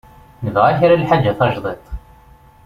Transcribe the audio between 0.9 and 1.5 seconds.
n lḥaǧa